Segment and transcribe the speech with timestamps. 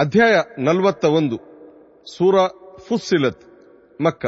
[0.00, 1.36] ಅಧ್ಯಾಯ ನಲವತ್ತ ಒಂದು
[2.16, 2.34] ಸೂರ
[2.88, 3.42] ಫುಸ್ಸಿಲತ್
[4.02, 4.26] ಮಕ್ಕ.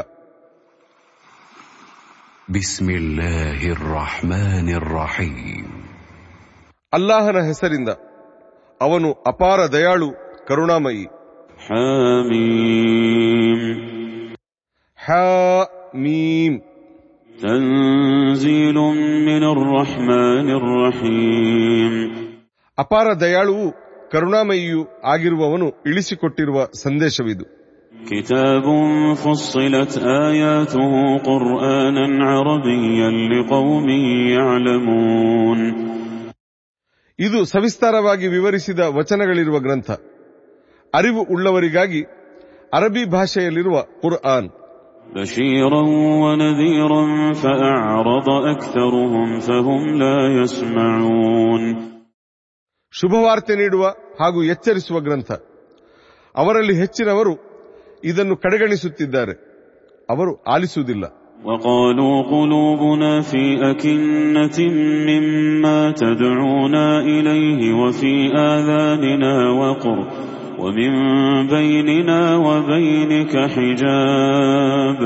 [6.93, 7.89] ಅಲ್ಲಾಹನ ಹೆಸರಿಂದ
[8.81, 10.11] ಅವನು ಅಪಾರ ದಯಾಳು
[10.49, 11.05] ಕರುಣಾಮಯಿ.
[15.07, 15.13] ಹ
[15.97, 16.61] ಮೀಂ
[22.79, 23.80] ಅಪಾರ ದಯಾಳುವು
[24.12, 24.82] ಕರುಣಾಮಯಿಯೂ
[25.14, 27.46] ಆಗಿರುವವನು ಇಳಿಸಿಕೊಟ್ಟಿರುವ ಸಂದೇಶವಿದು
[28.10, 28.66] كتاب
[29.16, 29.94] فصلت
[30.26, 30.92] آياته
[31.26, 33.88] قرآنا عربيا لقوم
[34.36, 35.60] يعلمون
[37.20, 39.90] ಇದು ಸವಿಸ್ತಾರವಾಗಿ ವಿವರಿಸಿದ ವಚನಗಳಿರುವ ಗ್ರಂಥ
[40.94, 42.02] ಅರಿವು ಉಳ್ಳವರಿಗಾಗಿ
[42.74, 44.50] ಅರಬಿ ಭಾಷೆಯಲ್ಲಿರುವ ಕುರ್ಆನ್
[45.16, 45.84] بشيرا
[46.24, 51.64] ونذيرا فأعرض أكثرهم فهم لا يسمعون
[52.94, 53.86] ಶುಭವಾರ್ತೆ ನೀಡುವ
[54.20, 55.32] ಹಾಗೂ ಎಚ್ಚರಿಸುವ ಗ್ರಂಥ
[56.36, 57.34] ಅವರಲ್ಲಿ ಹೆಚ್ಚಿನವರು
[58.04, 59.36] ಇದನ್ನು ಕಡೆಗಣಿಸುತ್ತಿದ್ದಾರೆ
[60.10, 61.06] ಅವರು ಆಲಿಸುವುದಿಲ್ಲ
[61.46, 64.58] وقالوا قلوبنا في أكنة
[65.10, 68.14] مما تدعونا إليه وفي
[68.52, 69.98] آذاننا وقر
[70.60, 70.92] ومن
[71.48, 75.00] بيننا وبينك حجاب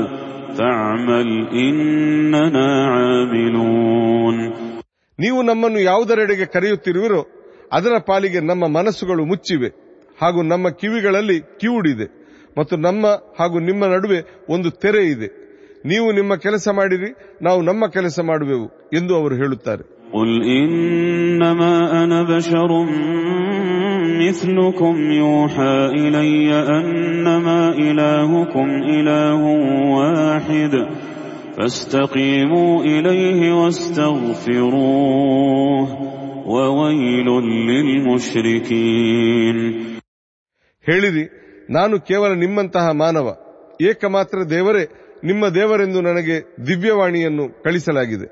[0.56, 4.36] فاعمل إننا عاملون
[5.18, 7.20] ನೀವು ನಮ್ಮನ್ನು ಯಾವುದರೆಡೆಗೆ ಕರೆಯುತ್ತಿರುವಿರೋ
[7.72, 9.70] ಅದರ ಪಾಲಿಗೆ ನಮ್ಮ ಮನಸ್ಸುಗಳು ಮುಚ್ಚಿವೆ
[10.18, 12.06] ಹಾಗೂ ನಮ್ಮ ಕಿವಿಗಳಲ್ಲಿ ಕಿವುಡಿದೆ
[12.58, 13.04] ಮತ್ತು ನಮ್ಮ
[13.38, 15.28] ಹಾಗೂ ನಿಮ್ಮ ನಡುವೆ ಒಂದು ತೆರೆ ಇದೆ
[15.86, 17.10] ನೀವು ನಿಮ್ಮ ಕೆಲಸ ಮಾಡಿರಿ
[17.42, 20.30] ನಾವು ನಮ್ಮ ಕೆಲಸ ಮಾಡುವೆವು ಎಂದು ಅವರು ಹೇಳುತ್ತಾರೆ قل
[20.60, 21.72] إنما
[22.02, 22.70] أنا بشر
[24.20, 29.40] مثلكم يوحى إلي أنما إلهكم إله
[29.96, 30.74] واحد
[31.56, 33.40] فاستقيموا إليه
[34.60, 35.86] واستغفروه
[36.46, 37.28] وويل
[37.70, 39.56] للمشركين
[40.86, 41.24] ಹೇಳಿರಿ
[41.70, 43.26] ನಾನು ಕೇವಲ ನಿಮ್ಮಂತಹ ಮಾನವ
[43.82, 44.84] ಏಕಮಾತ್ರ ದೇವರೇ
[45.24, 48.28] ನಿಮ್ಮ ದೇವರೆಂದು ನನಗೆ ದಿವ್ಯವಾಣಿಯನ್ನು ಕಳಿಸಲಾಗಿದೆ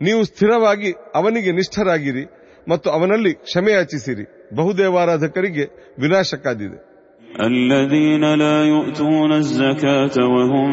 [0.00, 2.24] ನೀವು ಸ್ಥಿರವಾಗಿ ಅವನಿಗೆ ನಿಷ್ಠರಾಗಿರಿ
[2.66, 4.24] ಮತ್ತು ಅವನಲ್ಲಿ ಕ್ಷಮೆಯಾಚಿಸಿರಿ
[4.56, 5.66] ಬಹುದೇವಾರಾಧಕರಿಗೆ
[5.98, 6.78] ವಿನಾಶ ಕಾದಿದೆ
[7.50, 10.70] الذين لا يؤتون الزكاة وهم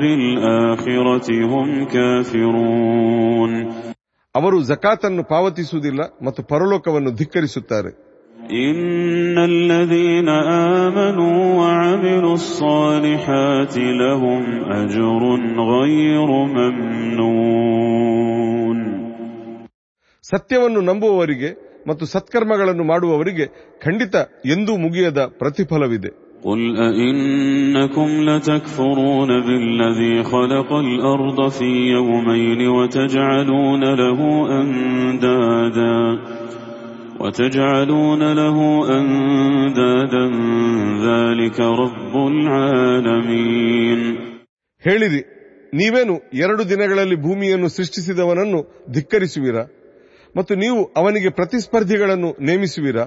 [0.00, 3.52] بالآخرة هم كافرون
[4.34, 7.92] ಅವರು ಜಕಾತನ್ನು ಪಾವತಿಸುವುದಿಲ್ಲ ಮತ್ತು ಪರಲೋಕವನ್ನು ಧಿಕ್ಕರಿಸುತ್ತಾರೆ
[8.64, 10.28] إن الذين
[10.78, 14.42] آمنوا وعملوا الصالحات لهم
[14.80, 15.20] أجر
[15.72, 16.28] غير
[17.88, 18.78] ممنون
[20.24, 21.50] ಸತ್ಯವನ್ನು ನಂಬುವವರಿಗೆ
[21.88, 23.46] ಮತ್ತು ಸತ್ಕರ್ಮಗಳನ್ನು ಮಾಡುವವರಿಗೆ
[23.82, 24.14] ಖಂಡಿತ
[24.46, 26.10] ಎಂದೂ ಮುಗಿಯದ ಪ್ರತಿಫಲವಿದೆ
[26.42, 34.20] قل أئنكم لتكفرون بالذي خلق الأرض في يومين وتجعلون له
[34.54, 35.98] أندادا
[37.20, 38.56] وتجعلون له
[38.94, 40.24] أندادا
[41.02, 44.00] ذلك رب العالمين
[44.84, 45.20] ಹೇಳಿರಿ
[45.72, 48.60] ನೀವೇನು ಎರಡು ದಿನಗಳಲ್ಲಿ ಭೂಮಿಯನ್ನು ಸೃಷ್ಟಿಸಿದವನನ್ನು
[48.90, 49.64] ಧಿಕ್ಕರಿಸುವಿರಾ
[50.34, 53.04] ಮತ್ತು ನೀವು ಅವನಿಗೆ ಪ್ರತಿಸ್ಪರ್ಧಿಗಳನ್ನು ನೇಮಿಸುವಿರಾ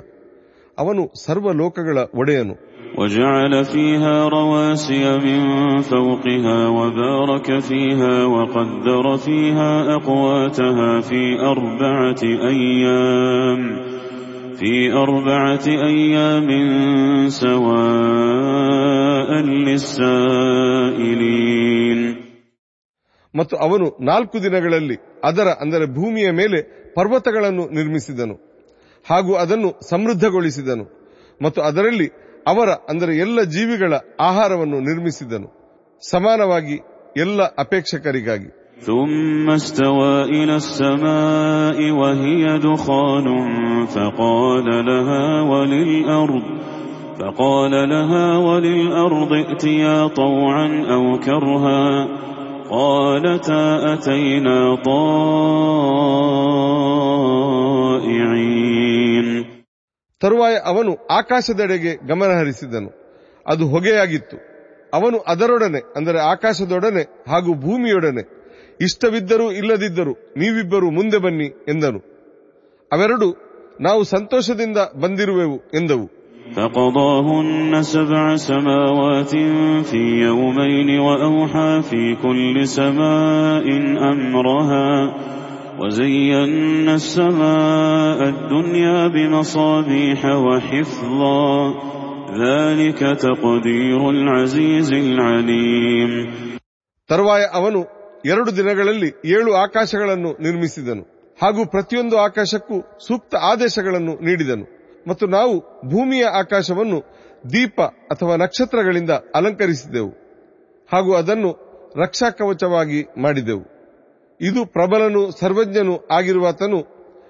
[0.77, 2.55] ಅವನು ಸರ್ವ ಲೋಕಗಳ ಒಡೆಯನು
[2.97, 5.39] وجعل فيها رواسي من
[5.81, 13.61] فوقها وبارك فيها وقدر فيها أقواتها في أربعة أيام
[14.55, 16.49] في أربعة أيام
[17.41, 19.29] سواء
[20.61, 21.99] للسائلين
[23.33, 26.59] ಮತ್ತು ಅವನು ನಾಲ್ಕು ದಿನಗಳಲ್ಲಿ ಅದರ ಅಂದರೆ ಭೂಮಿಯ ಮೇಲೆ
[26.95, 28.35] ಪರ್ವತಗಳನ್ನು ನಿರ್ಮಿಸಿದನು
[29.05, 30.85] ಹಾಗೂ ಅದನ್ನು ಸಮೃದ್ಧಗೊಳಿಸಿದನು
[31.41, 32.07] ಮತ್ತು ಅದರಲ್ಲಿ
[32.47, 35.49] ಅವರ ಅಂದರೆ ಎಲ್ಲ ಜೀವಿಗಳ ಆಹಾರವನ್ನು ನಿರ್ಮಿಸಿದನು
[36.03, 36.77] ಸಮಾನವಾಗಿ
[37.17, 38.49] ಎಲ್ಲ ಅಪೇಕ್ಷಕರಿಗಾಗಿ
[38.81, 43.27] ثم استوى إلى السماء وهي دخان
[43.85, 46.45] فقال لها وللأرض
[47.19, 51.83] فقال لها وللأرض ائتيا طوعا أو كرها
[52.71, 53.63] قالتا
[53.93, 54.57] أتينا
[58.01, 58.84] طائعين
[60.21, 62.89] ತರುವಾಯ ಅವನು ಆಕಾಶದೆಡೆಗೆ ಗಮನಹರಿಸಿದನು
[63.45, 64.37] ಅದು ಹೊಗೆಯಾಗಿತ್ತು
[64.93, 68.23] ಅವನು ಅದರೊಡನೆ ಅಂದರೆ ಆಕಾಶದೊಡನೆ ಹಾಗೂ ಭೂಮಿಯೊಡನೆ
[68.79, 71.99] ಇಷ್ಟವಿದ್ದರೂ ಇಲ್ಲದಿದ್ದರೂ ನೀವಿಬ್ಬರು ಮುಂದೆ ಬನ್ನಿ ಎಂದನು
[72.91, 73.27] ಅವೆರಡು
[73.81, 76.07] ನಾವು ಸಂತೋಷದಿಂದ ಬಂದಿರುವೆವು ಎಂದವು
[76.55, 79.33] فقضاهن سبع سماوات
[79.83, 83.65] في يومين وأوحى في كل سماء
[84.11, 84.87] أمرها
[85.81, 91.45] وزينا السماء الدنيا بمصابيح وحفظا
[92.37, 96.11] ذلك تقدير العزيز العليم
[97.09, 97.79] ತರುವಾಯ ಅವನು
[98.25, 101.03] ಎರಡು ದಿನಗಳಲ್ಲಿ ಏಳು ಆಕಾಶಗಳನ್ನು ನಿರ್ಮಿಸಿದನು
[101.39, 102.77] ಹಾಗೂ ಪ್ರತಿಯೊಂದು ಆಕಾಶಕ್ಕೂ
[103.07, 104.65] ಸೂಕ್ತ ಆದೇಶಗಳನ್ನು ನೀಡಿದನು
[105.05, 105.53] ಮತ್ತು ನಾವು
[105.87, 106.99] ಭೂಮಿಯ ಆಕಾಶವನ್ನು
[107.53, 107.77] ದೀಪ
[108.11, 110.11] ಅಥವಾ ನಕ್ಷತ್ರಗಳಿಂದ ಅಲಂಕರಿಸಿದೆವು
[110.89, 111.51] ಹಾಗೂ ಅದನ್ನು
[111.95, 113.63] ರಕ್ಷಾ ಕವಚವಾಗಿ ಮಾಡಿದೆವು
[114.39, 116.79] ಇದು ಪ್ರಬಲನು ಸರ್ವಜ್ಞನು ಆಗಿರುವಾತನು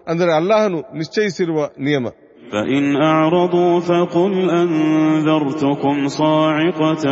[0.08, 2.08] ಅಂದರೆ ಅಲ್ಲಾಹನು ನಿಶ್ಚಯಿಸಿರುವ ನಿಯಮ
[2.54, 7.06] فإن أعرضوا فقل أنذرتكم صاعقة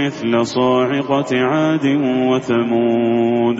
[0.00, 1.84] مثل صاعقة عاد
[2.30, 3.58] وثمود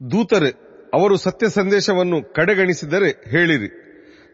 [0.00, 0.50] ದೂತರೆ
[0.92, 3.70] ಅವರು ಸತ್ಯ ಸಂದೇಶವನ್ನು ಕಡೆಗಣಿಸಿದರೆ ಹೇಳಿರಿ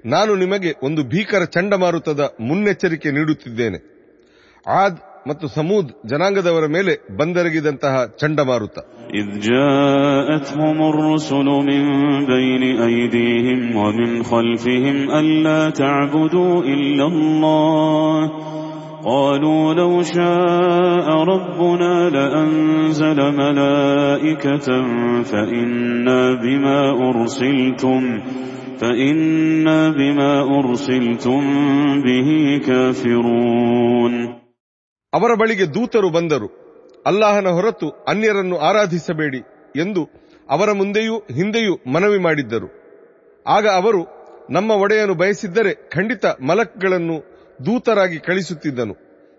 [0.04, 3.78] ನಾನು ನಿಮಗೆ ಒಂದು ಭೀಕರ ಚಂಡಮಾರುತದ ಮುನ್ನೆಚ್ಚರಿಕೆ ನೀಡುತ್ತಿದ್ದೇನೆ
[4.66, 8.76] ಆದ್ ಮತ್ತು ಸಮೂದ್ ಜನಾಂಗದವರ ಮೇಲೆ ಬಂದೆರಗಿದಂತಹ ಚಂಡಮಾರುತ
[9.14, 11.82] إذ جاءتهم الرسل من
[12.26, 18.18] بين أيديهم ومن خلفهم ألا تعبدوا إلا الله
[19.04, 24.68] قالوا لو شاء ربنا لأنزل ملائكة
[25.22, 26.80] فإنا بما
[27.10, 28.02] أرسلتم
[28.78, 31.42] فإنا بما أرسلتم
[32.02, 32.28] به
[32.66, 34.14] كافرون
[35.12, 36.48] ಅವರ ಬಳಿಗೆ ದೂತರು ಬಂದರು
[37.06, 39.40] ಅಲ್ಲಾಹನ ಹೊರತು ಅನ್ಯರನ್ನು ಆರಾಧಿಸಬೇಡಿ
[39.76, 40.02] ಎಂದು
[40.48, 42.68] ಅವರ ಮುಂದೆಯೂ ಹಿಂದೆಯೂ ಮನವಿ ಮಾಡಿದ್ದರು
[43.46, 44.00] ಆಗ ಅವರು
[44.50, 47.16] ನಮ್ಮ ಒಡೆಯನು ಬಯಸಿದ್ದರೆ ಖಂಡಿತ ಮಲಕ್ಗಳನ್ನು
[47.60, 48.94] ದೂತರಾಗಿ ಕಳಿಸುತ್ತಿದ್ದನು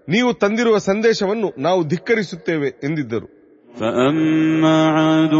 [0.07, 3.27] ನೀವು ತಂದಿರುವ ಸಂದೇಶವನ್ನು ನಾವು ಧಿಕ್ಕರಿಸುತ್ತೇವೆ ಎಂದಿದ್ದರು
[3.79, 5.35] فأما عاد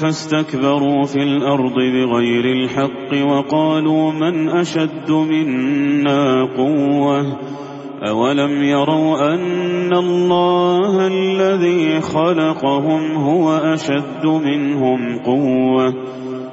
[0.00, 6.22] فاستكبروا في الأرض بغير الحق وقالوا من أشد منا
[6.56, 7.20] قوة
[8.02, 15.86] أولم يروا أن الله الذي خلقهم هو أشد منهم قوة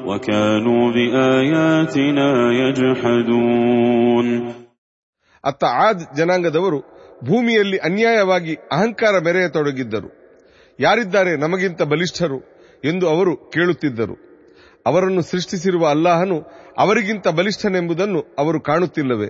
[0.06, 2.28] وكانوا بآياتنا
[2.62, 4.28] يجحدون
[5.44, 6.80] ಅತ್ತ ಆದ್ ಜನಾಂಗದವರು
[7.22, 10.10] ಭೂಮಿಯಲ್ಲಿ ಅನ್ಯಾಯವಾಗಿ ಅಹಂಕಾರ ಮೆರೆಯತೊಡಗಿದ್ದರು
[10.80, 12.40] ಯಾರಿದ್ದಾರೆ ನಮಗಿಂತ ಬಲಿಷ್ಠರು
[12.84, 14.16] ಎಂದು ಅವರು ಕೇಳುತ್ತಿದ್ದರು
[14.86, 16.38] ಅವರನ್ನು ಸೃಷ್ಟಿಸಿರುವ ಅಲ್ಲಾಹನು
[16.78, 19.30] ಅವರಿಗಿಂತ ಬಲಿಷ್ಠನೆಂಬುದನ್ನು ಅವರು ಕಾಣುತ್ತಿಲ್ಲವೇ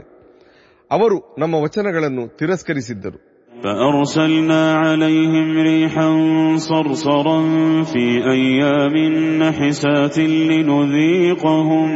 [0.92, 3.34] ಅವರು ನಮ್ಮ ವಚನಗಳನ್ನು ತಿರಸ್ಕರಿಸಿದ್ದರು
[3.64, 6.10] فأرسلنا عليهم ريحا
[6.58, 7.40] صرصرا
[7.84, 8.96] في أيام
[9.44, 11.90] نحسات لنذيقهم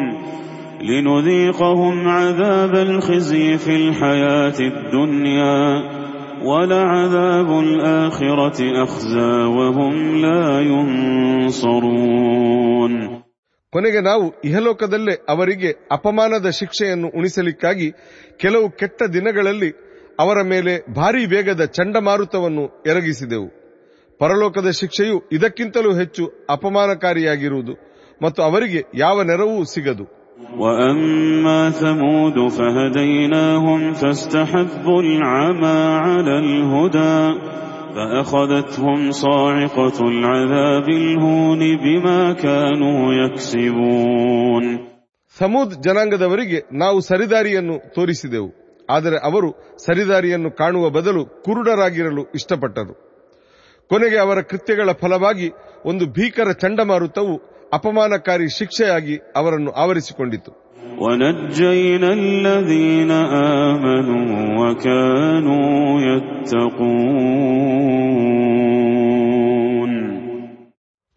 [0.82, 5.84] لنذيقهم عذاب الخزي في الحياة الدنيا
[6.44, 10.62] ولعذاب الآخرة أخزى وهم لا
[11.82, 13.11] ينصرون
[13.74, 17.88] ಕೊನೆಗೆ ನಾವು ಇಹಲೋಕದಲ್ಲೇ ಅವರಿಗೆ ಅಪಮಾನದ ಶಿಕ್ಷೆಯನ್ನು ಉಣಿಸಲಿಕ್ಕಾಗಿ
[18.40, 19.70] ಕೆಲವು ಕೆಟ್ಟ ದಿನಗಳಲ್ಲಿ
[20.20, 23.50] ಅವರ ಮೇಲೆ ಭಾರೀ ವೇಗದ ಚಂಡಮಾರುತವನ್ನು ಎರಗಿಸಿದೆವು
[24.20, 27.74] ಪರಲೋಕದ ಶಿಕ್ಷೆಯು ಇದಕ್ಕಿಂತಲೂ ಹೆಚ್ಚು ಅಪಮಾನಕಾರಿಯಾಗಿರುವುದು
[28.22, 30.06] ಮತ್ತು ಅವರಿಗೆ ಯಾವ ನೆರವೂ ಸಿಗದು
[30.60, 37.18] وأما ثمود فهديناهم فاستحبوا العمى على الهدى
[37.98, 44.66] فأخذتهم صاعقة العذاب الهون بما كانوا يكسبون
[45.38, 48.50] ಸಮೂದ್ ಜನಾಂಗದವರಿಗೆ ನಾವು ಸರಿದಾರಿಯನ್ನು ತೋರಿಸಿದೆವು
[48.90, 49.50] ಆದರೆ ಅವರು
[49.86, 52.94] ಸರಿದಾರಿಯನ್ನು ಕಾಣುವ ಬದಲು ಕುರುಡರಾಗಿರಲು ಇಷ್ಟಪಟ್ಟರು
[53.92, 55.48] ಕೊನೆಗೆ ಅವರ ಕೃತ್ಯಗಳ ಫಲವಾಗಿ
[55.86, 57.36] ಒಂದು ಭೀಕರ ಚಂಡಮಾರುತವು
[57.74, 60.52] ಅಪಮಾನಕಾರಿ ಶಿಕ್ಷೆಯಾಗಿ ಅವರನ್ನು ಆವರಿಸಿಕೊಂಡಿತು
[61.00, 63.12] ونجينا الذين
[63.66, 64.26] آمنوا
[64.60, 65.72] وكانوا
[68.88, 69.92] يتقون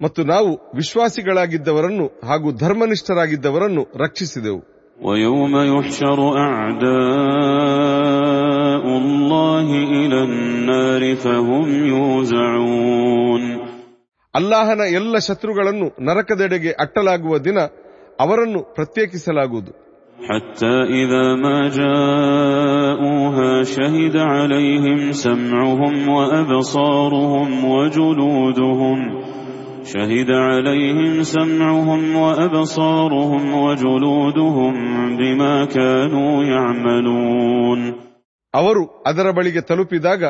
[0.01, 4.61] ಮತ್ತು ನಾವು ವಿಶ್ವಾಸಿಗಳಾಗಿದ್ದವರನ್ನು ಹಾಗೂ ಧರ್ಮನಿಷ್ಠರಾಗಿದ್ದವರನ್ನು ರಕ್ಷಿಸಿದೆವು
[4.99, 6.19] ويوم يحشر
[7.51, 13.43] أعداء الله إلى النار فهم يوزعون
[14.35, 17.59] ಅಲ್ಲಾಹನ ಎಲ್ಲ ಶತ್ರುಗಳನ್ನು ನರಕದೆಡೆಗೆ ಅಟ್ಟಲಾಗುವ ದಿನ
[18.19, 19.73] ಅವರನ್ನು ಪ್ರತ್ಯೇಕಿಸಲಾಗುವುದು
[20.21, 28.99] حتى إذا ما جاءوها شهد عليهم سمعهم وأبصارهم وجلودهم
[29.85, 34.75] شهد عليهم سمعهم وأبصارهم وجلودهم
[35.17, 37.81] بما كانوا يعملون
[38.55, 40.23] ಅವರು ಅದರ ಬಳಿಗೆ ತಲುಪಿದಾಗ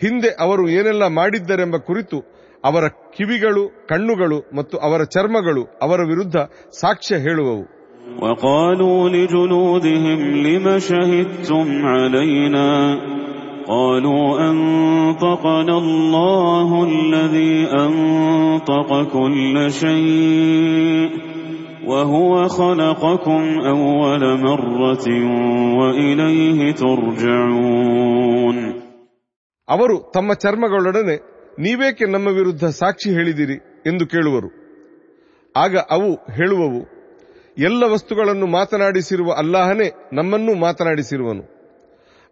[0.00, 2.18] ಹಿಂದೆ ಅವರು ಏನೆಲ್ಲ ಮಾಡಿದ್ದರೆಂಬ ಕುರಿತು
[2.66, 2.84] ಅವರ
[3.16, 6.36] ಕಿವಿಗಳು ಕಣ್ಣುಗಳು ಮತ್ತು ಅವರ ಚರ್ಮಗಳು ಅವರ ವಿರುದ್ಧ
[6.82, 7.64] ಸಾಕ್ಷ್ಯ ಹೇಳುವವು
[8.22, 12.68] وقالوا لجلودهم لم شهدتم علينا
[13.66, 21.08] قالوا أنطقنا الله الذي أنطق كل شيء
[21.86, 25.06] وهو خلقكم أول مرة
[25.78, 28.56] وإليه ترجعون
[29.68, 31.16] ಅವರು ತಮ್ಮ ಚರ್ಮಗಳೊಡನೆ
[31.58, 34.50] ನೀವೇಕೆ ನಮ್ಮ ವಿರುದ್ಧ ಸಾಕ್ಷಿ ಹೇಳಿದಿರಿ ಎಂದು ಕೇಳುವರು
[35.54, 36.80] ಆಗ ಅವು ಹೇಳುವವು
[37.60, 41.44] ಎಲ್ಲ ವಸ್ತುಗಳನ್ನು ಮಾತನಾಡಿಸಿರುವ ಅಲ್ಲಾಹನೇ ನಮ್ಮನ್ನೂ ಮಾತನಾಡಿಸಿರುವನು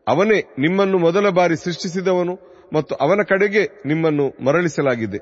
[0.06, 2.34] ಅವನೇ ನಿಮ್ಮನ್ನು ಮೊದಲ ಬಾರಿ ಸೃಷ್ಟಿಸಿದವನು
[2.72, 5.20] ಮತ್ತು ಅವನ ಕಡೆಗೆ ನಿಮ್ಮನ್ನು ಮರಳಿಸಲಾಗಿದೆ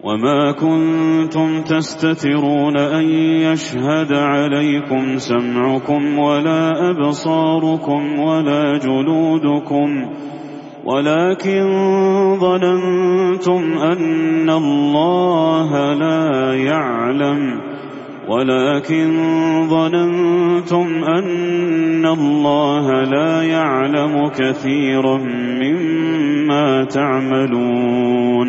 [0.00, 3.06] وما كنتم تستترون أن
[3.42, 9.88] يشهد عليكم سمعكم ولا أبصاركم ولا جلودكم
[10.86, 11.62] ولكن
[12.38, 16.22] ظننتم أن الله لا
[16.64, 17.40] يعلم
[18.28, 19.08] ولكن
[19.68, 25.16] ظننتم أن الله لا يعلم كثيرا
[25.62, 26.66] مما
[26.96, 28.48] تعملون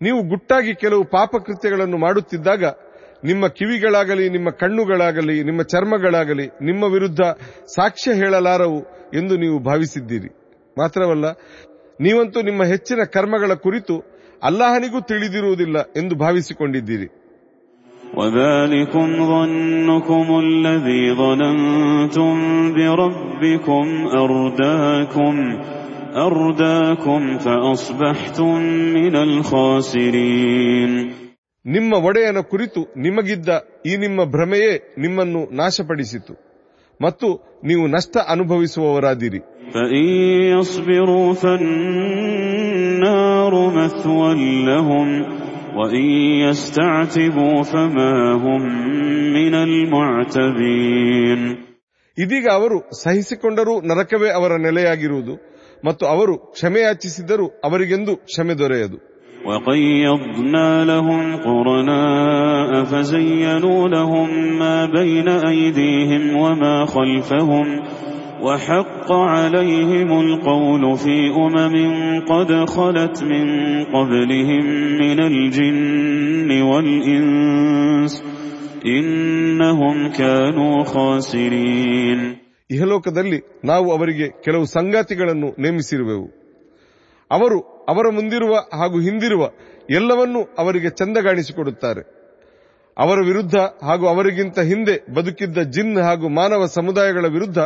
[0.00, 2.62] ನೀವು ಗುಟ್ಟಾಗಿ ಕೆಲವು ಪಾಪಕೃತ್ಯಗಳನ್ನು ಮಾಡುತ್ತಿದ್ದಾಗ
[3.24, 7.22] ನಿಮ್ಮ ಕಿವಿಗಳಾಗಲಿ ನಿಮ್ಮ ಕಣ್ಣುಗಳಾಗಲಿ ನಿಮ್ಮ ಚರ್ಮಗಳಾಗಲಿ ನಿಮ್ಮ ವಿರುದ್ಧ
[7.76, 8.78] ಸಾಕ್ಷ್ಯ ಹೇಳಲಾರವು
[9.14, 10.30] ಎಂದು ನೀವು ಭಾವಿಸಿದ್ದೀರಿ
[10.76, 11.26] ಮಾತ್ರವಲ್ಲ
[12.00, 13.94] ನೀವಂತೂ ನಿಮ್ಮ ಹೆಚ್ಚಿನ ಕರ್ಮಗಳ ಕುರಿತು
[14.42, 17.08] ಅಲ್ಲಾಹನಿಗೂ ತಿಳಿದಿರುವುದಿಲ್ಲ ಎಂದು ಭಾವಿಸಿಕೊಂಡಿದ್ದೀರಿ
[18.14, 22.34] وذلكم ظنكم الذي ظننتم
[22.74, 25.34] بربكم أرداكم
[26.16, 28.56] أرداكم فأصبحتم
[28.96, 30.92] من الخاسرين
[31.64, 33.48] ನಿಮ್ಮ ಒಡೆಯನ ಕುರಿತು ನಿಮಗಿದ್ದ
[33.86, 36.34] ಈ ನಿಮ್ಮ ಭ್ರಮೆಯೇ ನಿಮ್ಮನ್ನು ನಾಶಪಡಿಸಿತು
[37.01, 39.37] ಮತ್ತು ನೀವು ನಷ್ಟ ಅನುಭವಿಸುವವರಾದಿರಿ.
[52.17, 59.04] ಇದೀಗ ಅವರು ಸಹಿಸಿಕೊಂಡರೂ ನರಕವೇ ಅವರ ನೆಲೆಯಾಗಿರುವುದು ಮತ್ತು ಅವರು ಕ್ಷಮೆಯಾಚಿಸಿದರೂ ಅವರಿಗೆಂದು ಕ್ಷಮೆ ದೊರೆಯದು.
[59.44, 67.66] وقيضنا لهم قرناء فزينوا لهم ما بين أيديهم وما خلفهم
[68.42, 71.74] وحق عليهم القول في أمم
[72.24, 73.46] قد خلت من
[73.84, 74.64] قبلهم
[75.02, 78.12] من الجن والإنس
[78.86, 82.20] إنهم كانوا خاسرين
[82.70, 86.26] ಇಹಲೋಕದಲ್ಲಿ ನಾವು ಅವರಿಗೆ ಕೆಲವು ಸಂಗಾತಿಗಳನ್ನು ನೇಮಿಸಿರುವೆವು
[87.30, 87.58] ಅವರು
[87.88, 89.44] ಅವರ ಮುಂದಿರುವ ಹಾಗೂ ಹಿಂದಿರುವ
[89.90, 92.02] ಎಲ್ಲವನ್ನೂ ಅವರಿಗೆ ಚಂದಗಾಣಿಸಿಕೊಡುತ್ತಾರೆ
[92.96, 97.58] ಅವರ ವಿರುದ್ಧ ಹಾಗೂ ಅವರಿಗಿಂತ ಹಿಂದೆ ಬದುಕಿದ್ದ ಜಿನ್ ಹಾಗೂ ಮಾನವ ಸಮುದಾಯಗಳ ವಿರುದ್ಧ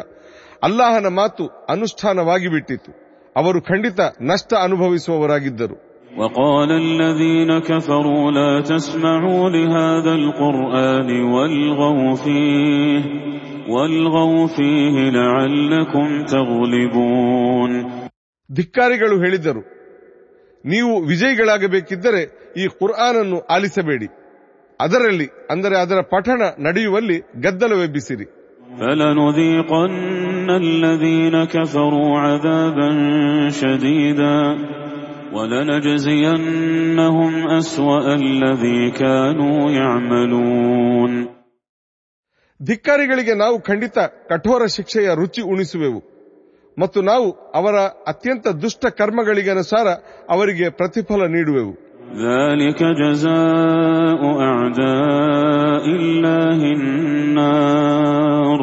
[0.63, 2.91] ಅಲ್ಲಾಹನ ಮಾತು ಅನುಷ್ಠಾನವಾಗಿ ಬಿಟ್ಟಿತು
[3.37, 5.77] ಅವರು ಖಂಡಿತ ನಷ್ಟ ಅನುಭವಿಸುವವರಾಗಿದ್ದರು
[6.17, 13.03] وقال الذين كفروا لا تسمعوا لهذا القرآن والغوا فيه
[13.69, 17.71] والغوا فيه لعلكم تغلبون
[18.51, 19.63] ಧಿಕ್ಕಾರಿಗಳು ಹೇಳಿದರು
[20.66, 22.22] ನೀವು ವಿಜಯಿಗಳಾಗಬೇಕಿದ್ದರೆ
[22.58, 24.08] ಈ ಕುರ್ಆನನ್ನು ಆಲಿಸಬೇಡಿ.
[24.80, 28.26] ಅದರಲ್ಲಿ ಅಂದರೆ ಅದರ ಪಠಣ ನಡೆಯುವಲ್ಲಿ ಗದ್ದಲವೆಬ್ಬಿಸಿರಿ
[42.66, 46.09] ಧಿಕ್ಕಾರಿಗಳಿಗೆ ನಾವು ಖಂಡಿತ ಕಠೋರ ಶಿಕ್ಷೆಯ ರುಚಿ ಉಣಿಸುವೆವು.
[46.79, 49.89] ಮತ್ತು ನಾವು ಅವರ ಅತ್ಯಂತ ದುಷ್ಟ ಕರ್ಮಗಳಿಗನುಸಾರ
[50.37, 51.75] ಅವರಿಗೆ ಪ್ರತಿಫಲ ನೀಡುವೆವು
[52.25, 58.61] ذلك جزاء أعداء الله النار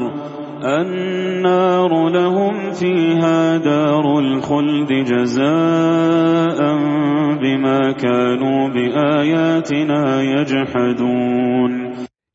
[0.75, 6.59] النار لهم فيها دار الخلد جزاء
[7.41, 10.01] بما كانوا بآياتنا
[10.33, 11.71] يجحدون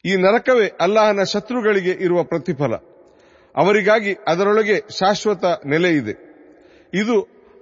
[0.04, 2.72] ಈ ನರಕವೇ ಅಲ್ಲಾಹನ ಶತ್ರುಗಳಿಗೆ ಇರುವ ಪ್ರತಿಫಲ
[3.54, 6.14] ಅವರಿಗಾಗಿ ಅದರೊಳಗೆ ಶಾಶ್ವತ ನೆಲೆ ಇದೆ
[6.92, 7.16] ಇದು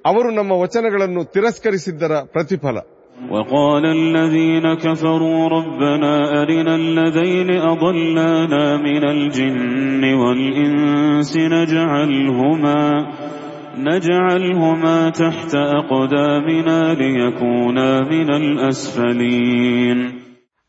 [0.05, 2.77] ಅವರು ನಮ್ಮ ವಚನಗಳನ್ನು ತಿರಸ್ಕರಿಸಿದ್ದರ ಪ್ರತಿಫಲ
[3.31, 12.81] وقال الذين كفروا ربنا أرنا الذين أضلانا من الجن والإنس نجعلهما
[13.81, 19.99] نجعلهما تحت أقدامنا ليكونا من الأسفلين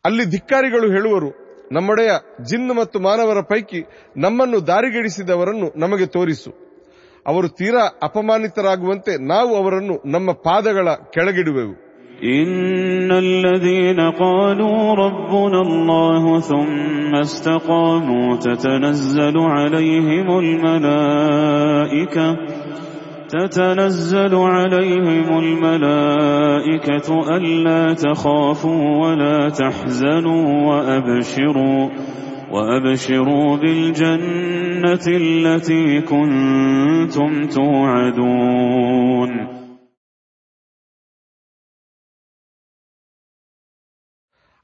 [0.04, 1.28] ಅಲ್ಲಿ ಧಿಕ್ಕಾರಿಗಳು ಹೇಳುವರು
[1.72, 2.10] ನಮ್ಮೊಡೆಯ
[2.44, 3.80] ಜಿನ್ನು ಮತ್ತು ಮಾನವರ ಪೈಕಿ
[4.16, 6.50] ನಮ್ಮನ್ನು ದಾರಿಗೆಡಿಸಿದವರನ್ನು ನಮಗೆ ತೋರಿಸು
[7.26, 11.74] ಅವರು ತೀರಾ ಅಪಮಾನಿತರಾಗುವಂತೆ ನಾವು ಅವರನ್ನು ನಮ್ಮ ಪಾದಗಳ ಕೆಳಗಿಡುವೆವು
[12.32, 22.26] إن الذين قالوا ربنا الله ثم استقاموا تتنزل عليهم الملائكة
[23.30, 31.90] تتنزل عليهم الملائكة ألا تخافوا ولا تحزنوا وأبشروا
[32.50, 39.30] وأبشروا بالجنة التي كنتم توعدون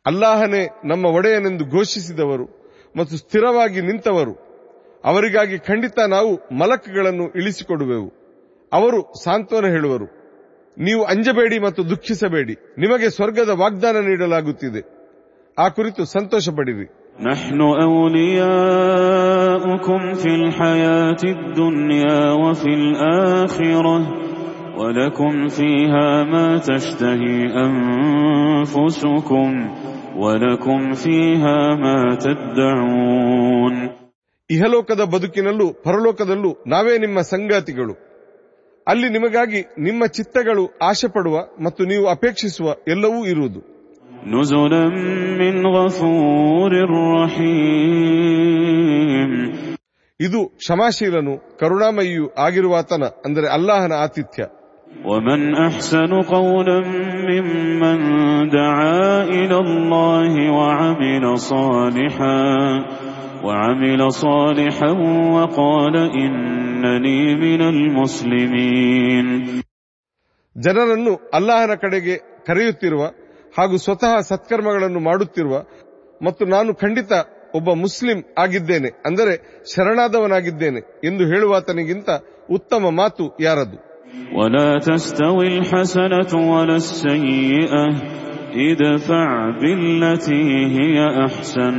[0.06, 2.46] ಅಲ್ಲಾಹನೇ ನಮ್ಮ ಒಡೆಯನೆಂದು ಘೋಷಿಸಿದವರು
[2.96, 4.34] ಮತ್ತು ಸ್ಥಿರವಾಗಿ ನಿಂತವರು
[5.04, 8.08] ಅವರಿಗಾಗಿ ಖಂಡಿತ ನಾವು ಮಲಕ್ಗಳನ್ನು ಇಳಿಸಿಕೊಡುವೆವು
[8.72, 10.06] ಅವರು ಸಾಂತ್ವನ ಹೇಳುವರು
[10.76, 14.82] ನೀವು ಅಂಜಬೇಡಿ ಮತ್ತು ದುಃಖಿಸಬೇಡಿ ನಿಮಗೆ ಸ್ವರ್ಗದ ವಾಗ್ದಾನ ನೀಡಲಾಗುತ್ತಿದೆ
[15.56, 16.88] ಆ ಕುರಿತು ಸಂತೋಷ ಪಡಿರಿ
[17.22, 17.60] نحن
[18.82, 23.96] أولياؤكم في الحياة الدنيا وفي الآخرة
[24.76, 29.50] ولكم فيها ما تشتهي أنفسكم
[30.16, 33.74] ولكم فيها ما تدعون
[34.50, 37.94] ಇಹಲೋಕದ ಬದುಕಿನಲ್ಲೂ ಪರಲೋಕದಲ್ಲೂ ನಾವೇ ನಿಮ್ಮ ಸಂಗಾತಿಗಳು
[38.86, 43.60] ಅಲ್ಲಿ ನಿಮಗಾಗಿ ನಿಮ್ಮ ಚಿತ್ತಗಳು ಆಶೆ ಪಡುವ ಮತ್ತು ನೀವು ಅಪೇಕ್ಷಿಸುವ ಎಲ್ಲವೂ ಇರುವುದು
[44.26, 44.84] نزلا
[45.40, 46.72] من غفور
[48.42, 49.30] رحيم
[50.20, 54.42] ಇದು ಕ್ಷಮಾಶೀಲನು ಕರುಣಾಮಯಿಯೂ ಆಗಿರುವಾತನ ಅಂದರೆ ಅಲ್ಲಾಹನ ಆತಿಥ್ಯ
[55.04, 56.78] ومن أحسن قولا
[57.30, 57.98] ممن
[58.50, 62.40] دعا إلى الله وعمل صالحا
[63.44, 64.90] وعمل صالحا
[65.36, 69.26] وقال إنني من المسلمين
[70.56, 72.14] ಜನರನ್ನು ಅಲ್ಲಾಹನ ಕಡೆಗೆ
[72.46, 73.02] ಕರೆಯುತ್ತಿರುವ
[73.58, 75.54] ಹಾಗೂ ಸ್ವತಃ ಸತ್ಕರ್ಮಗಳನ್ನು ಮಾಡುತ್ತಿರುವ
[76.22, 77.12] ಮತ್ತು ನಾನು ಖಂಡಿತ
[77.54, 79.34] ಒಬ್ಬ ಮುಸ್ಲಿಂ ಆಗಿದ್ದೇನೆ ಅಂದರೆ
[79.74, 82.10] ಶರಣಾದವನಾಗಿದ್ದೇನೆ ಎಂದು ಹೇಳುವಾತನಿಗಿಂತ
[82.50, 83.78] ಉತ್ತಮ ಮಾತು ಯಾರದು
[88.46, 90.42] ولا تستوي الحسنة ولا السيئة ادفع بالتي
[90.78, 91.76] هي أحسن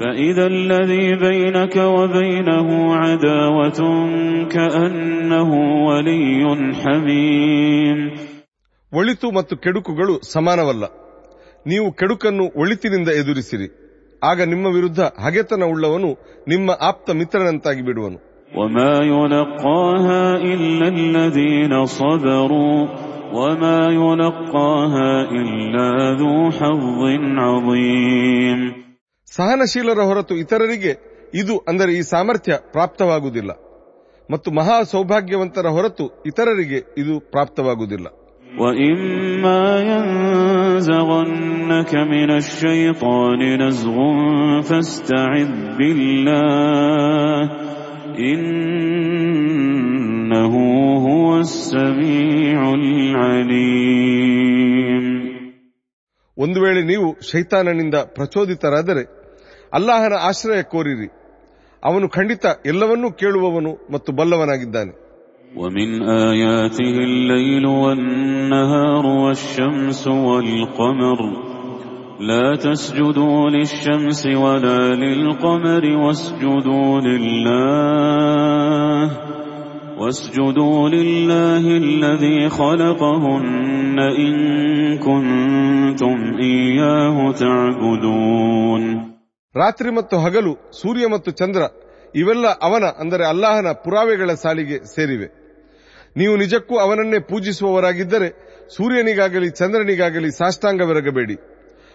[0.00, 3.80] فإذا الذي بينك وبينه عداوة
[4.48, 5.50] كأنه
[5.86, 7.98] ولي حميم
[8.92, 10.84] ಒಳಿತು ಮತ್ತು ಕೆಡುಕುಗಳು ಸಮಾನವಲ್ಲ
[11.66, 13.68] ನೀವು ಕೆಡುಕನ್ನು ಒಳಿತಿನಿಂದ ಎದುರಿಸಿರಿ
[14.22, 16.10] ಆಗ ನಿಮ್ಮ ವಿರುದ್ಧ ಹಗೆತನ ಉಳ್ಳವನು
[16.48, 18.18] ನಿಮ್ಮ ಆಪ್ತ ಮಿತ್ರನಂತಾಗಿ ಬಿಡುವನು
[23.32, 27.02] وما يلقاها إلا الذين صبروا وما يلقاها إلا ذو حظ
[27.38, 28.86] عظيم
[29.36, 33.50] ಸಹನಶೀಲರ ಹೊರತು ಇತರರಿಗೆ ಇದು ಅಂದರೆ ಈ ಸಾಮರ್ಥ್ಯ ಪ್ರಾಪ್ತವಾಗುವುದಿಲ್ಲ
[34.30, 38.06] ಮತ್ತು ಮಹಾ ಸೌಭಾಗ್ಯವಂತರ ಹೊರತು ಇತರರಿಗೆ ಇದು ಪ್ರಾಪ್ತವಾಗುವುದಿಲ್ಲ
[38.60, 43.96] وإما ينزغنك من الشيطان نزغ
[44.62, 47.50] فاستعذ بالله
[49.96, 50.89] إنه هو السميع العليم
[56.36, 59.04] ಒಂದು ವೇಳೆ ನೀವು ಶೈತಾನನಿಂದ ಪ್ರಚೋದಿತರಾದರೆ
[59.72, 61.08] ಅಲ್ಲಾಹನ ಆಶ್ರಯ ಕೋರಿರಿ
[61.82, 64.92] ಅವನು ಖಂಡಿತ ಎಲ್ಲವನ್ನೂ ಕೇಳುವವನು ಮತ್ತು ಬಲ್ಲವನಾಗಿದ್ದಾನೆ
[65.56, 65.90] ومن
[66.30, 71.20] آياته الليل والنهار والشمس والقمر
[72.20, 79.02] لا تسجدوا للشمس ولا للقمر واسجدوا لله
[80.00, 84.34] واسجدوا لله الذي خلقهن إن
[84.98, 88.82] كنتم إياه تعبدون
[89.54, 91.62] ರಾತ್ರಿ ಮತ್ತು ಹಗಲು ಸೂರ್ಯ ಮತ್ತು ಚಂದ್ರ
[92.14, 95.28] ಇವೆಲ್ಲ ಅವನ ಅಂದರೆ ಅಲ್ಲಾಹನ ಪುರಾವೆಗಳ ಸಾಲಿಗೆ ಸೇರಿವೆ
[96.16, 98.28] ನೀವು ನಿಜಕ್ಕೂ ಅವನನ್ನೇ ಪೂಜಿಸುವವರಾಗಿದ್ದರೆ
[98.76, 101.36] ಸೂರ್ಯನಿಗಾಗಲಿ ಚಂದ್ರನಿಗಾಗಲಿ ಸಾಷ್ಟಾಂಗವೆರಗಬೇಡಿ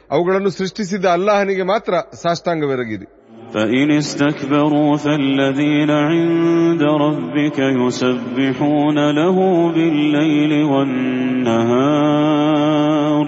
[0.09, 3.07] ಅವುಗಳನ್ನು ಸೃಷ್ಟಿಸಿದ ಅಲ್ಲಾಹನಿಗೆ ಮಾತ್ರ ಸಾಷ್ಟಾಂಗವೆರಗಿರಿ
[3.53, 9.37] فإن استكبروا فالذين عند ربك يسبحون له
[9.71, 10.65] بالليل
[11.91, 13.27] والنهار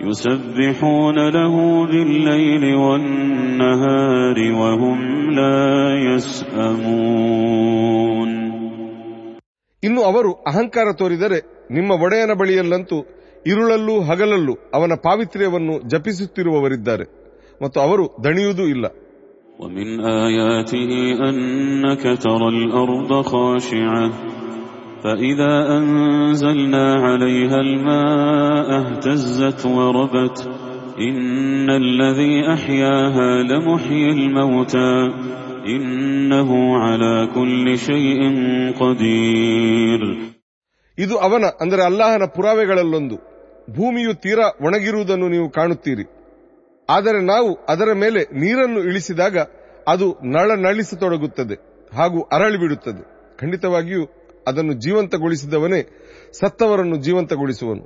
[0.00, 4.98] يسبحون له بالليل والنهار وهم
[5.30, 7.52] لا يسأمون
[9.82, 11.38] ಇನ್ನು ಅವರು ಅಹಂಕಾರ ತೋರಿದರೆ
[11.70, 12.98] ನಿಮ್ಮ ಒಡೆಯನ ಬಳಿಯಲ್ಲಂತೂ
[13.46, 17.04] ಇರುಳಲ್ಲೂ ಹಗಲಲ್ಲೂ ಅವನ ಪಾವಿತ್ರ್ಯವನ್ನು ಜಪಿಸುತ್ತಿರುವವರಿದ್ದಾರೆ
[17.62, 18.86] ಮತ್ತು ಅವರು ದಣಿಯುವುದೂ ಇಲ್ಲ
[19.58, 20.92] ومن آياته
[21.28, 24.10] أنك ترى الأرض خاشعة
[25.04, 30.38] فإذا أنزلنا عليها الماء اهتزت وربت
[31.00, 34.94] إن الذي أحياها لمحيي الموتى
[35.66, 38.20] إنه على كل شيء
[38.80, 40.02] قدير
[40.98, 43.16] ಇದು ಅವನ ಅಂದರೆ ಅಲ್ಲಾಹನ ಪುರಾವೆಗಳಲ್ಲೊಂದು
[43.76, 46.04] ಭೂಮಿಯು ತೀರಾ ಒಣಗಿರುವುದನ್ನು ನೀವು ಕಾಣುತ್ತೀರಿ
[46.88, 49.36] ಆದರೆ ನಾವು ಅದರ ಮೇಲೆ ನೀರನ್ನು ಇಳಿಸಿದಾಗ
[49.88, 51.56] ಅದು ನಳನಳಿಸತೊಡಗುತ್ತದೆ
[51.92, 53.02] ಹಾಗೂ ಅರಳಿಬಿಡುತ್ತದೆ
[53.40, 54.02] ಖಂಡಿತವಾಗಿಯೂ
[54.46, 55.80] ಅದನ್ನು ಜೀವಂತಗೊಳಿಸಿದವನೇ
[56.40, 57.84] ಸತ್ತವರನ್ನು ಜೀವಂತಗೊಳಿಸುವನು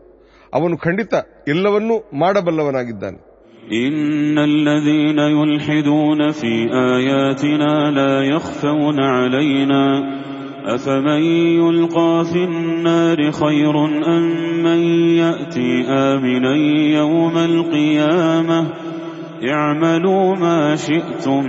[0.52, 1.14] ಅವನು ಖಂಡಿತ
[1.48, 3.18] ಎಲ್ಲವನ್ನೂ ಮಾಡಬಲ್ಲವನಾಗಿದ್ದಾನೆ
[3.78, 6.52] إن الذين يلحدون في
[6.92, 9.84] آياتنا لا يخفون علينا
[10.66, 11.22] أفمن
[11.56, 13.74] يلقى في النار خير
[14.08, 14.24] أم
[14.62, 14.80] من
[15.16, 15.70] يأتي
[16.06, 16.54] آمنا
[16.92, 18.58] يوم القيامة
[19.50, 21.44] اعملوا ما شئتم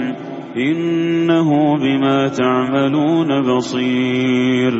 [0.59, 4.73] إنه بما تعملون بصير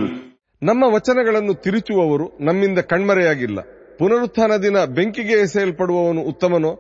[0.62, 3.60] ನಮ್ಮ ವಚನಗಳನ್ನು ತಿರುಚುವವರು ನಮ್ಮಿಂದ ಕಣ್ಮರೆಯಾಗಿಲ್ಲ
[4.00, 6.72] ಪುನರುತ್ಥಾನ ದಿನ ಬೆಂಕಿಗೆ ಎಸೆಯಲ್ಪಡುವವನು ಉತ್ತಮನೋ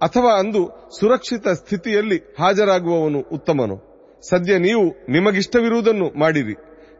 [0.00, 0.60] ಅಥವಾ ಅಂದು
[0.98, 3.76] ಸುರಕ್ಷಿತ ಸ್ಥಿತಿಯಲ್ಲಿ ಹಾಜರಾಗುವವನು ಉತ್ತಮನೋ
[4.24, 6.54] ಸದ್ಯ ನೀವು ನಿಮಗಿಷ್ಟವಿರುವುದನ್ನು ಮಾಡಿರಿ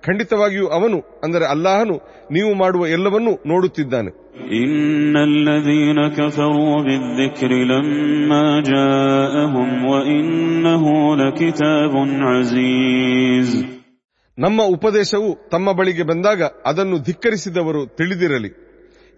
[0.05, 1.97] ಖಂಡಿತವಾಗಿಯೂ ಅವನು ಅಂದರೆ ಅಲ್ಲಾಹನು
[2.31, 4.11] ನೀವು ಮಾಡುವ ಎಲ್ಲವನ್ನೂ ನೋಡುತ್ತಿದ್ದಾನೆ
[4.55, 10.85] إن الذين كفروا بالذكر لما جاءهم وإنه
[11.17, 11.93] لكتاب
[12.31, 13.51] عزيز
[14.39, 18.51] ನಮ್ಮ ಉಪದೇಶವು ತಮ್ಮ ಬಳಿಗೆ ಬಂದಾಗ ಅದನ್ನು ಧಿಕ್ಕರಿಸಿದವರು ತಿಳಿದಿರಲಿ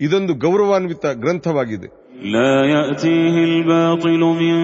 [0.01, 1.89] ಇದೊಂದು ಗೌರವಾನ್ವಿತ ಗ್ರಂಥವಾಗಿದೆ
[2.33, 4.57] لا يأتيه الباطل من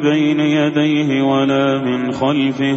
[0.00, 2.76] بين يديه ولا من خلفه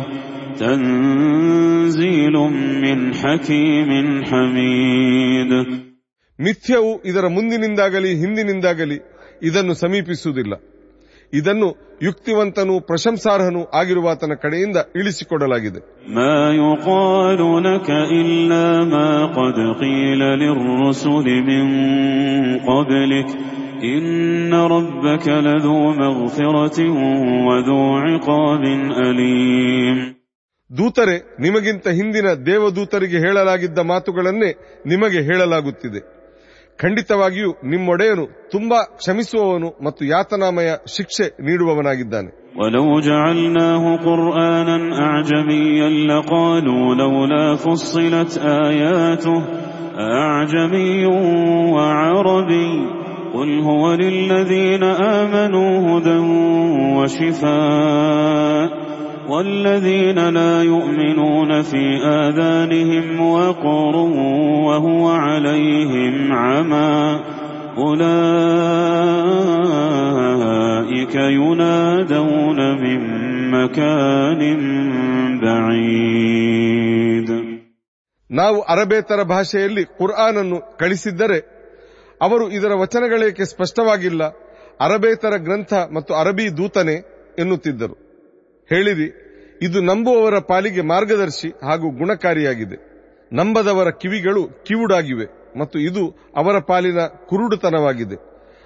[0.59, 2.35] تنزيل
[2.83, 3.89] من حكيم
[4.25, 5.51] حميد
[6.39, 8.97] ಮಿಥ್ಯವು ಇದರ ಮುಂದಿನಿಂದಾಗಲಿ ಹಿಂದಿನಿಂದಾಗಲಿ
[9.41, 10.53] ಇದನ್ನು ಸಮೀಪಿಸುವುದಿಲ್ಲ
[11.33, 11.69] ಇದನ್ನು
[12.01, 15.79] ಯುಕ್ತಿವಂತನೂ ಪ್ರಶಂಸಾರ್ಹನೂ ಆಗಿರುವಾತನ ಕಡೆಯಿಂದ ಇಳಿಸಿಕೊಡಲಾಗಿದೆ
[30.71, 34.49] ದೂತರೆ ನಿಮಗಿಂತ ಹಿಂದಿನ ದೇವದೂತರಿಗೆ ಹೇಳಲಾಗಿದ್ದ ಮಾತುಗಳನ್ನೇ
[34.85, 36.01] ನಿಮಗೆ ಹೇಳಲಾಗುತ್ತಿದೆ
[36.79, 48.31] ಖಂಡಿತವಾಗಿಯೂ ನಿಮ್ಮೊಡೆಯನು ತುಂಬಾ ಕ್ಷಮಿಸುವವನು ಮತ್ತು ಯಾತನಾಮಯ ಶಿಕ್ಷೆ ನೀಡುವವನಾಗಿದ್ದಾನೆ ولو جعلناه قرآنا أعجميا لقالوا لولا فصلت
[48.67, 49.37] آياته
[50.17, 51.05] أعجمي
[51.75, 52.71] وعربي
[53.33, 54.83] قل هو للذين
[55.15, 56.19] آمنوا هدى
[56.97, 58.67] وشفاء
[59.31, 61.83] والذين لا يؤمنون في
[62.19, 63.95] آذانهم وقر
[64.67, 66.99] وهو عليهم عمى
[69.77, 72.99] أولئك ينادون من
[73.51, 74.41] مكان
[75.41, 77.29] بعيد
[78.29, 81.37] ನಾವು ಅರಬೇತರ ಭಾಷೆಯಲ್ಲಿ ಕುರ್ಆನ್ ಅನ್ನು ಕಳಿಸಿದ್ದರೆ
[82.21, 84.23] ಅವರು ಇದರ ವಚನಗಳೇಕೆ ಸ್ಪಷ್ಟವಾಗಿಲ್ಲ
[84.79, 86.95] ಅರಬೇತರ ಗ್ರಂಥ ಮತ್ತು ಅರಬಿ ದೂತನೆ
[87.39, 87.95] ಎನ್ನುತ್ತಿದ್ದರು
[88.69, 89.07] ಹೇಳಿರಿ
[89.61, 92.77] ಇದು ನಂಬುವವರ ಪಾಲಿಗೆ ಮಾರ್ಗದರ್ಶಿ ಹಾಗೂ ಗುಣಕಾರಿಯಾಗಿದೆ
[93.31, 95.27] ನಂಬದವರ ಕಿವಿಗಳು ಕಿವುಡಾಗಿವೆ
[95.59, 96.03] ಮತ್ತು ಇದು
[96.35, 98.17] ಅವರ ಪಾಲಿನ ಕುರುಡುತನವಾಗಿದೆ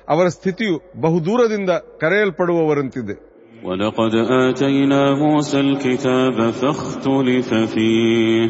[0.08, 1.72] ಅವರ ಸ್ಥಿತಿಯು ಬಹುದೂರದಿಂದ
[2.04, 3.18] ಕರೆಯಲ್ಪಡುವವರಂತಿದೆ
[3.64, 8.50] ولقد آتينا موسى الكتاب فاختلف فيه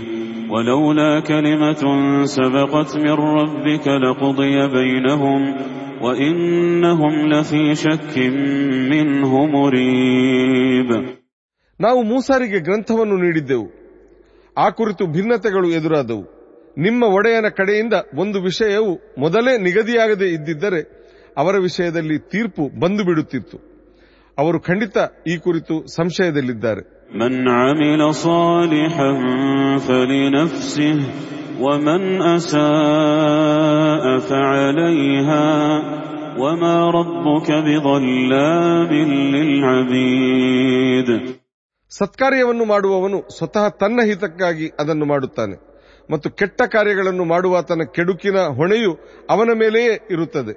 [0.50, 1.84] ولولا كلمة
[2.28, 5.41] سبقت من ربك لقضي بينهم
[6.02, 8.13] وإنهم لفي شك
[8.91, 10.89] منه مريب
[11.81, 13.67] ನಾವು ಮೂಸಾರಿಗೆ ಗ್ರಂಥವನ್ನು ನೀಡಿದ್ದೆವು.
[14.59, 16.37] ಆ ಕುರಿತು ಭಿನ್ನತೆಗಳು ಎದುರಾದವು.
[16.79, 20.97] ನಿಮ್ಮ ಒಡೆಯನ ಕಡೆಯಿಂದ ಒಂದು ವಿಷಯವು ಮೊದಲೇ ನಿಗದಿಯಾಗದೇ ಇದ್ದಿದ್ದರೆ
[21.37, 23.59] ಅವರ ವಿಷಯದಲ್ಲಿ ತೀರ್ಪು ಬಂದು ಬಿಡುತ್ತಿತ್ತು
[24.39, 24.97] ಅವರು ಖಂಡಿತ
[25.29, 27.09] ಈ ಕುರಿತು ಸಂಶಯದಲ್ಲಿದ್ದಾರೆ.
[41.91, 45.56] ಸತ್ಕಾರ್ಯವನ್ನು ಮಾಡುವವನು ಸ್ವತಃ ತನ್ನ ಹಿತಕ್ಕಾಗಿ ಅದನ್ನು ಮಾಡುತ್ತಾನೆ
[46.10, 48.91] ಮತ್ತು ಕೆಟ್ಟ ಕಾರ್ಯಗಳನ್ನು ಮಾಡುವಾತನ ಕೆಡುಕಿನ ಹೊಣೆಯು
[49.34, 50.54] ಅವನ ಮೇಲೆಯೇ ಇರುತ್ತದೆ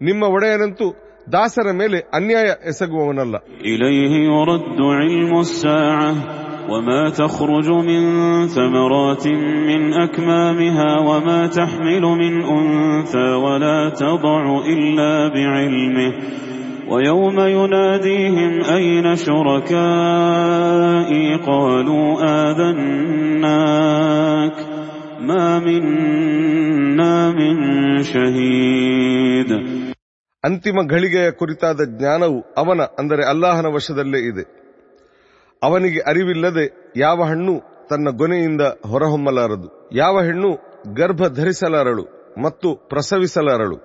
[0.00, 0.86] ನಿಮ್ಮ ಒಡೆಯನಂತೂ
[1.34, 3.36] ದಾಸರ ಮೇಲೆ ಅನ್ಯಾಯ ಎಸಗುವವನಲ್ಲ
[3.70, 6.12] إليه يرد علم الساعة
[6.68, 8.02] وما تخرج من
[8.48, 9.24] ثمرات
[9.70, 14.42] من أكمامها وما تحمل من أنثى ولا تضع
[14.74, 16.10] إلا بعلمه
[16.90, 19.06] ويوم يناديهم أين
[20.06, 20.64] شركائي
[21.46, 22.06] قالوا
[23.26, 24.56] آذناك
[25.22, 27.54] ما منا من
[28.04, 29.50] شهيد
[30.44, 34.44] ಅಂತಿಮ ಘಳಿಗೆಯ ಕುರಿತಾದ ಜ್ಞಾನವು ಅವನ ಅಂದರೆ ಅಲ್ಲಾಹನ ವಶದಲ್ಲೇ ಇದೆ
[35.62, 36.64] ಅವನಿಗೆ ಅರಿವಿಲ್ಲದೆ
[36.98, 37.54] ಯಾವ ಹಣ್ಣು
[37.90, 39.68] ತನ್ನ ಗೊನೆಯಿಂದ ಹೊರಹೊಮ್ಮಲಾರದು
[39.98, 40.50] ಯಾವ ಹೆಣ್ಣು
[41.00, 42.04] ಗರ್ಭ ಧರಿಸಲಾರಳು
[42.44, 43.78] ಮತ್ತು ಪ್ರಸವಿಸಲಾರಳು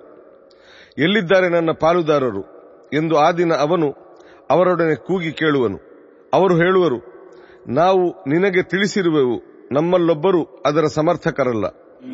[0.98, 2.42] ಎಲ್ಲಿದ್ದಾರೆ ನನ್ನ ಪಾಲುದಾರರು
[2.92, 3.88] ಎಂದು ಆ ದಿನ ಅವನು
[4.50, 5.78] ಅವರೊಡನೆ ಕೂಗಿ ಕೇಳುವನು
[6.32, 6.98] ಅವರು ಹೇಳುವರು
[7.74, 9.36] ನಾವು ನಿನಗೆ ತಿಳಿಸಿರುವೆವು
[9.76, 11.66] ನಮ್ಮಲ್ಲೊಬ್ಬರು ಅದರ ಸಮರ್ಥಕರಲ್ಲ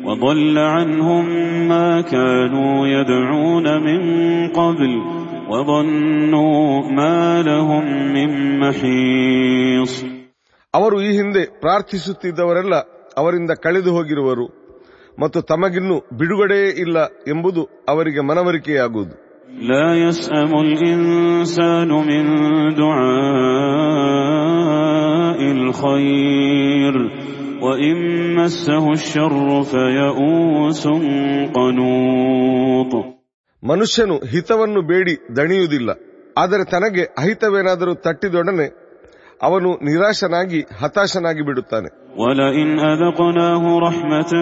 [0.05, 1.25] وضل عنهم
[1.69, 3.99] ما كانوا يدعون من
[4.51, 4.91] قبل
[5.51, 6.59] وظنوا
[6.91, 7.83] ما لهم
[8.15, 8.29] من
[8.61, 9.93] محيص
[10.73, 12.75] ಅವರು ಈ ಹಿಂದೆ ಪ್ರಾರ್ಥಿಸುತ್ತಿದ್ದವರೆಲ್ಲ
[13.17, 14.45] ಅವರಿಂದ ಕಳೆದು ಹೋಗಿರುವರು
[15.19, 16.97] ಮತ್ತು ತಮಗಿನ್ನೂ ಬಿಡುಗಡೆಯೇ ಇಲ್ಲ
[17.27, 19.15] ಎಂಬುದು ಅವರಿಗೆ ಮನವರಿಕೆಯಾಗುವುದು
[19.61, 22.25] لا يسأم الإنسان من
[25.29, 26.93] دعاء الخير
[27.61, 27.97] وإن
[28.35, 30.83] مسه الشر فيئوس
[31.55, 32.93] قنوط
[33.63, 35.89] ಮನುಷ್ಯನು ಹಿತವನ್ನು ಬೇಡಿ ದಣಿಯುವುದಿಲ್ಲ
[36.37, 38.67] ಆದರೆ ತನಗೆ ಅಹಿತವೇನಾದರೂ ತಟ್ಟಿದೊಡನೆ
[39.41, 41.89] ಅವನು ನಿರಾಶನಾಗಿ ಹತಾಶನಾಗಿ ಬಿಡುತ್ತಾನೆ
[42.21, 44.33] ولئن أذقناه رحمة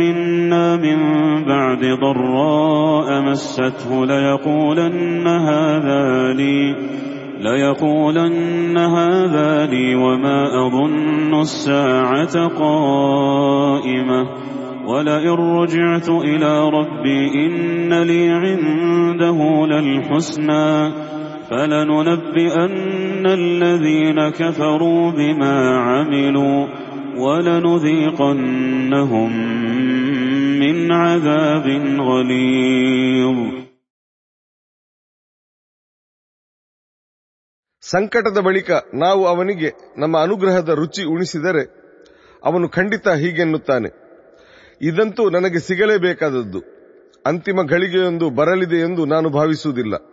[0.00, 0.98] منا من
[1.44, 6.60] بعد ضراء مسته ليقولن هذا لي
[7.40, 14.20] ليقولن هذا لي وما أظن الساعة قائمة
[14.86, 20.68] ولئن رجعت إلى ربي إن لي عنده للحسنى
[21.50, 26.66] فلننبئن الذين كفروا بما عملوا
[27.22, 29.32] ولنذيقنهم
[30.60, 31.66] من عذاب
[32.00, 33.66] غليظ
[37.82, 41.92] ಸಂಕಟದ ಬಳಿಕ ನಾವು ಅವನಿಗೆ ನಮ್ಮ ಅನುಗ್ರಹದ ರುಚಿ ಉಣಿಸಿದರೆ
[42.42, 44.06] ಅವನು ಖಂಡಿತ ಹೀಗೆನ್ನುತ್ತಾನೆ
[44.80, 46.62] ಇದಂತೂ ನನಗೆ ಸಿಗಲೇಬೇಕಾದದ್ದು
[47.26, 50.09] ಅಂತಿಮ ಗಳಿಗೆಯೊಂದು ಬರಲಿದೆ ಎಂದು ನಾನು ಭಾವಿಸುವುದಿಲ್ಲ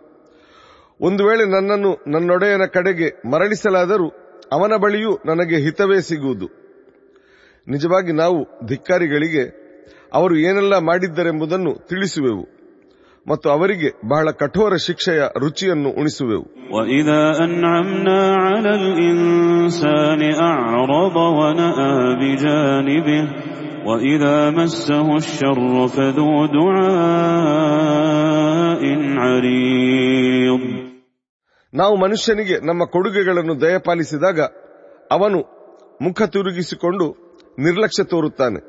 [1.01, 4.09] ಒಂದು ವೇಳೆ ನನ್ನನ್ನು ನನ್ನೊಡೆಯನ ಕಡೆಗೆ ಮರಳಿಸಲಾದರೂ
[4.51, 6.47] ಅವನ ಬಳಿಯೂ ನನಗೆ ಹಿತವೇ ಸಿಗುವುದು.
[7.67, 9.43] ನಿಜವಾಗಿ ನಾವು ಧಿಕ್ಕಾರಿಗಳಿಗೆ
[10.13, 12.47] ಅವರು ಏನೆಲ್ಲ ಮಾಡಿದ್ದರೆಂಬುದನ್ನು ತಿಳಿಸುವೆವು
[13.27, 16.43] ಮತ್ತು ಅವರಿಗೆ ಬಹಳ ಕಠೋರ ಶಿಕ್ಷೆಯ ರುಚಿಯನ್ನು ಉಣಿಸುವೆವು.
[31.73, 34.41] ನಾವು ಮನುಷ್ಯನಿಗೆ ನಮ್ಮ ಕೊಡುಗೆಗಳನ್ನು ದಯಪಾಲಿಸಿದಾಗ
[35.11, 35.39] ಅವನು
[36.01, 38.59] ಮುಖ ತಿರುಗಿಸಿಕೊಂಡು ನಿರ್ಲಕ್ಷ್ಯ ತೋರುತ್ತಾನೆ.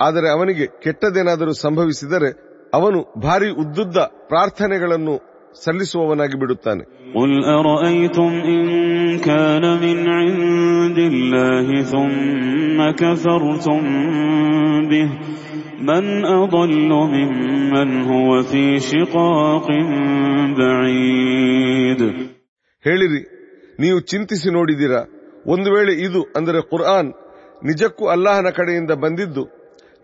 [0.00, 2.30] ಆದರೆ ಅವನಿಗೆ ಕೆಟ್ಟದೇನಾದರೂ ಸಂಭವಿಸಿದರೆ
[2.74, 7.04] ಅವನು ಭಾರಿ ಉದ್ದುದ್ದ ಪ್ರಾರ್ಥನೆಗಳನ್ನು ಸಲ್ಲಿಸುವವನಾಗಿ ಬಿಡುತ್ತಾನೆ.
[22.85, 23.21] ಹೇಳಿರಿ
[23.79, 25.01] ನೀವು ಚಿಂತಿಸಿ ನೋಡಿದಿರಾ
[25.45, 27.09] ಒಂದು ವೇಳೆ ಇದು ಅಂದರೆ ಕುರ್ಆನ್
[27.61, 29.43] ನಿಜಕ್ಕೂ ಅಲ್ಲಾಹನ ಕಡೆಯಿಂದ ಬಂದಿದ್ದು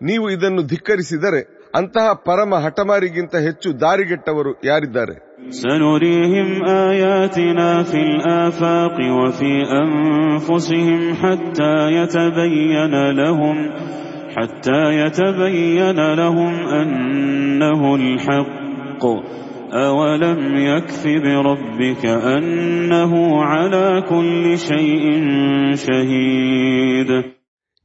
[0.00, 1.40] ನೀವು ಇದನ್ನು ಧಿಕ್ಕರಿಸಿದರೆ
[1.74, 5.16] ಅಂತಹ ಪರಮ ಹಠಮಾರಿಗಿಂತ ಹೆಚ್ಚು ದಾರಿಗೆಟ್ಟವರು ಯಾರಿದ್ದಾರೆ
[5.62, 6.48] سنريهم
[6.86, 9.52] آياتنا في الآفاق وفي
[9.82, 13.56] أنفسهم حتى يتبين لهم
[14.36, 15.78] حتى يتبين
[16.14, 19.02] لهم أنه الحق
[19.88, 23.12] أولم يكف بربك أنه
[23.44, 25.04] على كل شيء
[25.76, 27.10] شهيد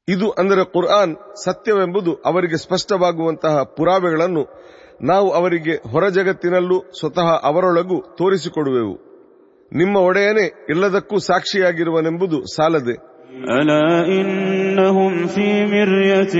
[0.08, 1.14] ಇದು ಅಂದರೆ ಕುರ್ಆನ್
[1.44, 4.44] ಸತ್ಯವೆಂಬುದು ಅವರಿಗೆ ಸ್ಪಷ್ಟವಾಗುವಂತಹ ಪುರಾವೆಗಳನ್ನು
[5.04, 8.96] ನಾವು ಅವರಿಗೆ ಹೊರ ಜಗತ್ತಿನಲ್ಲೂ ಸ್ವತಃ ಅವರೊಳಗೂ ತೋರಿಸಿಕೊಡುವೆವು
[9.72, 12.98] ನಿಮ್ಮ ಒಡೆಯನೇ ಎಲ್ಲದಕ್ಕೂ ಸಾಕ್ಷಿಯಾಗಿರುವನೆಂಬುದು ಸಾಲದೆ
[13.52, 16.36] ألا إنهم في مرية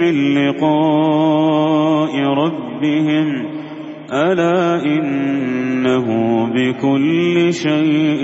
[0.00, 3.26] من لقاء ربهم
[4.20, 6.06] ألا إنه
[6.48, 8.22] بكل شيء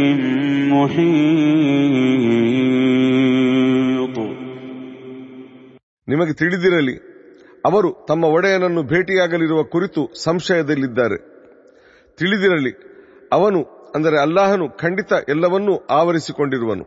[3.17, 4.17] محيط
[6.09, 6.97] ನಿಮಗೆ ತಿಳಿದಿರಲಿ
[7.65, 11.19] ಅವರು ತಮ್ಮ ಒಡೆಯನನ್ನು ಭೇಟಿಯಾಗಲಿರುವ ಕುರಿತು ಸಂಶಯದಲ್ಲಿದ್ದಾರೆ
[12.19, 12.73] ತಿಳಿದಿರಲಿ
[13.33, 13.61] ಅವನು
[13.97, 16.85] ಅಂದರೆ ಅಲ್ಲಾಹನು ಖಂಡಿತ ಎಲ್ಲವನ್ನೂ ಆವರಿಸಿಕೊಂಡಿರುವನು